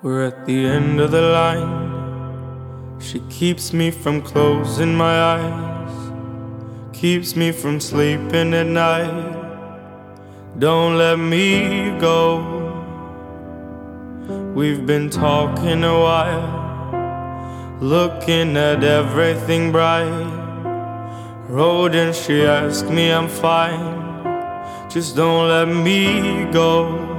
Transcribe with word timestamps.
We're 0.00 0.26
at 0.26 0.46
the 0.46 0.64
end 0.64 1.00
of 1.00 1.10
the 1.10 1.20
line. 1.20 3.00
She 3.00 3.18
keeps 3.28 3.72
me 3.72 3.90
from 3.90 4.22
closing 4.22 4.94
my 4.94 5.20
eyes, 5.20 6.12
keeps 6.92 7.34
me 7.34 7.50
from 7.50 7.80
sleeping 7.80 8.54
at 8.54 8.68
night. 8.68 9.34
Don't 10.56 10.98
let 10.98 11.18
me 11.18 11.98
go. 11.98 12.46
We've 14.54 14.86
been 14.86 15.10
talking 15.10 15.82
a 15.82 15.98
while, 15.98 17.78
looking 17.80 18.56
at 18.56 18.84
everything 18.84 19.72
bright. 19.72 20.30
Road 21.48 21.96
and 21.96 22.14
she 22.14 22.44
asked 22.44 22.88
me 22.88 23.10
I'm 23.10 23.26
fine. 23.26 23.98
Just 24.88 25.16
don't 25.16 25.48
let 25.48 25.66
me 25.66 26.44
go. 26.52 27.17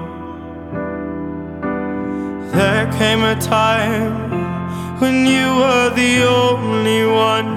There 2.51 2.91
came 2.93 3.21
a 3.21 3.39
time 3.39 4.99
when 4.99 5.25
you 5.27 5.55
were 5.61 5.91
the 5.91 6.23
only 6.23 7.05
one. 7.05 7.51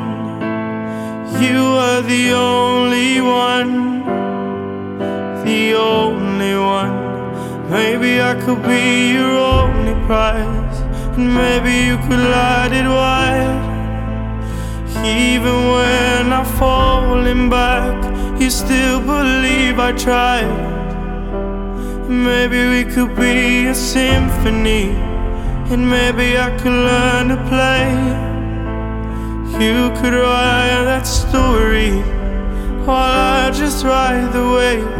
You 1.42 1.62
were 1.76 2.02
the 2.02 2.32
only 2.34 3.20
one. 3.22 4.04
The 5.44 5.74
only 5.74 6.56
one. 6.56 7.70
Maybe 7.70 8.20
I 8.20 8.34
could 8.44 8.62
be 8.64 9.14
your 9.14 9.34
only 9.62 9.94
prize. 10.06 10.78
And 11.16 11.34
maybe 11.34 11.72
you 11.88 11.96
could 11.96 12.24
light 12.36 12.72
it 12.72 12.86
wide. 12.86 13.62
Even 15.06 15.56
when 15.72 16.32
I'm 16.34 16.44
falling 16.60 17.48
back, 17.48 17.96
you 18.38 18.50
still 18.50 19.00
believe 19.00 19.78
I 19.78 19.92
tried. 19.92 20.81
Maybe 22.08 22.68
we 22.68 22.84
could 22.92 23.14
be 23.16 23.66
a 23.68 23.74
symphony, 23.74 24.90
and 25.70 25.88
maybe 25.88 26.36
I 26.36 26.50
could 26.58 26.72
learn 26.72 27.28
to 27.28 27.36
play. 27.48 27.90
You 29.64 29.90
could 30.00 30.14
write 30.14 30.84
that 30.84 31.06
story, 31.06 31.92
while 32.84 33.46
I 33.46 33.50
just 33.52 33.84
ride 33.84 34.32
the 34.32 34.46
wave. 34.56 34.96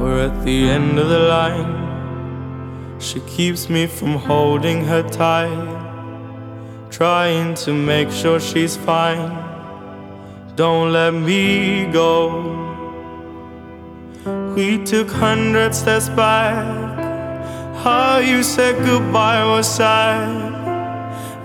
We're 0.00 0.24
at 0.26 0.44
the 0.44 0.68
end 0.68 0.98
of 0.98 1.08
the 1.08 1.20
line. 1.20 1.78
She 2.98 3.20
keeps 3.20 3.68
me 3.68 3.86
from 3.86 4.14
holding 4.14 4.84
her 4.84 5.02
tight, 5.08 5.78
trying 6.90 7.54
to 7.64 7.72
make 7.72 8.10
sure 8.10 8.40
she's 8.40 8.76
fine. 8.76 9.30
Don't 10.56 10.92
let 10.92 11.14
me 11.14 11.86
go. 11.92 12.60
We 14.24 14.78
took 14.84 15.10
hundred 15.10 15.74
steps 15.74 16.08
back. 16.08 16.54
How 17.82 18.18
you 18.18 18.44
said 18.44 18.76
goodbye 18.84 19.44
was 19.44 19.66
sad. 19.66 20.52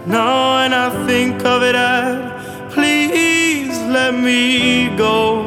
Now 0.06 0.58
when 0.58 0.74
I 0.74 1.08
think 1.08 1.44
of 1.44 1.64
it, 1.64 1.74
I 1.74 2.70
please 2.70 3.80
let 3.90 4.14
me 4.14 4.96
go. 4.96 5.42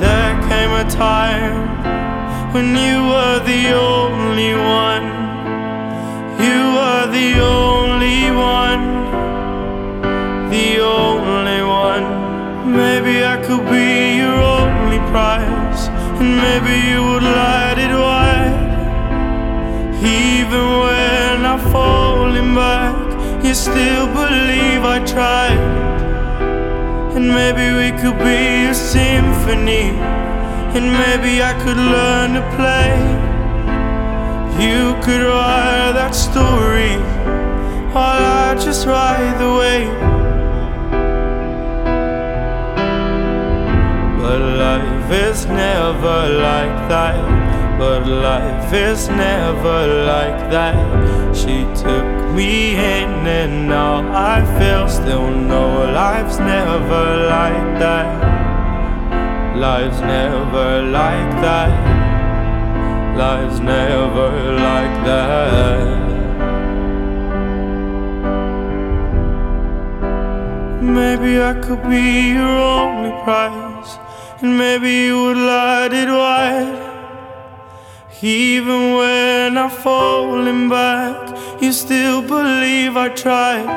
There 0.00 0.34
came 0.48 0.72
a 0.72 0.88
time 0.90 2.54
when 2.54 2.68
you 2.74 2.96
were 3.12 3.38
the 3.52 3.74
only 3.74 4.54
one. 4.54 5.06
You 6.40 6.60
were 6.76 7.06
the 7.18 7.30
only 7.44 8.30
one. 8.30 8.84
The 10.48 10.80
only 10.80 11.62
one. 11.62 12.06
Maybe 12.72 13.22
I 13.22 13.36
could 13.44 13.68
be 13.68 14.05
maybe 16.36 16.74
you 16.90 17.00
would 17.08 17.22
light 17.22 17.78
it 17.78 17.94
wide. 17.94 18.66
Even 20.02 20.64
when 20.84 21.46
I'm 21.46 21.60
falling 21.72 22.54
back, 22.54 22.96
you 23.44 23.54
still 23.54 24.06
believe 24.06 24.82
I 24.84 24.98
tried. 25.04 25.60
And 27.16 27.28
maybe 27.28 27.66
we 27.80 27.88
could 28.00 28.18
be 28.18 28.66
a 28.66 28.74
symphony, 28.74 29.88
and 30.76 30.86
maybe 31.02 31.42
I 31.42 31.54
could 31.62 31.80
learn 31.94 32.34
to 32.34 32.44
play. 32.56 32.92
You 34.62 34.94
could 35.04 35.22
write 35.22 35.92
that 36.00 36.14
story, 36.14 36.96
while 37.94 38.24
I 38.44 38.54
just 38.54 38.86
ride 38.86 39.38
the 39.38 39.50
wave. 39.60 40.15
Is 45.10 45.46
never 45.46 46.28
like 46.48 46.88
that. 46.88 47.16
But 47.78 48.06
life 48.06 48.72
is 48.72 49.08
never 49.08 50.04
like 50.04 50.50
that. 50.50 51.36
She 51.36 51.64
took 51.82 52.06
me 52.34 52.74
in, 52.74 53.26
and 53.26 53.68
now 53.68 53.96
I 54.12 54.44
feel 54.58 54.88
still 54.88 55.30
no 55.30 55.84
life's 55.92 56.38
never 56.38 57.04
like 57.28 57.78
that. 57.78 58.08
Life's 59.56 60.00
never 60.00 60.82
like 60.82 61.32
that. 61.42 61.72
Life's 63.16 63.60
never 63.60 64.30
like 64.52 64.96
that. 65.06 66.06
Maybe 70.82 71.42
I 71.42 71.54
could 71.54 71.82
be 71.88 72.32
your 72.32 72.46
only 72.46 73.10
prize, 73.24 73.98
and 74.40 74.58
maybe 74.58 74.90
you 74.90 75.22
would 75.22 75.36
light 75.36 75.92
it 75.92 76.08
wide. 76.08 76.84
Even 78.22 78.94
when 78.94 79.56
I'm 79.58 79.70
falling 79.70 80.68
back, 80.68 81.62
you 81.62 81.72
still 81.72 82.22
believe 82.22 82.96
I 82.96 83.08
tried. 83.08 83.68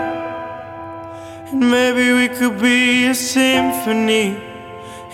And 1.51 1.61
maybe 1.71 2.13
we 2.13 2.27
could 2.27 2.59
be 2.61 3.07
a 3.07 3.13
symphony, 3.15 4.37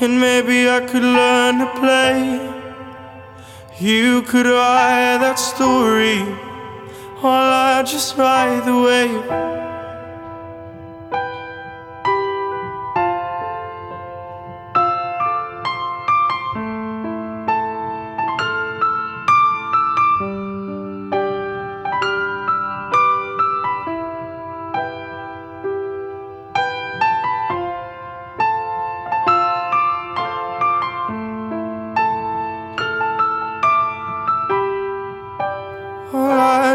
and 0.01 0.19
maybe 0.19 0.69
I 0.69 0.81
could 0.81 1.03
learn 1.03 1.59
to 1.59 1.67
play. 1.79 2.51
You 3.79 4.21
could 4.23 4.45
write 4.45 5.19
that 5.19 5.35
story, 5.35 6.19
while 7.21 7.51
I 7.77 7.83
just 7.83 8.17
ride 8.17 8.63
the 8.65 8.77
wave. 8.87 9.25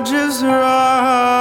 Just 0.03 0.43
ride. 0.43 1.40